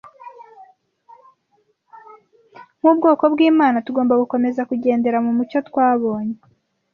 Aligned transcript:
Nk’ubwoko 2.79 3.23
bw’Imana, 3.33 3.77
tugomba 3.85 4.19
gukomeza 4.21 4.61
kugendera 4.69 5.17
mu 5.25 5.31
mucyo 5.37 5.59
twabonye 5.67 6.37